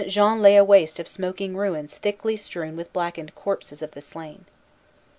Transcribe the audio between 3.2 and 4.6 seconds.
corpses of the slain.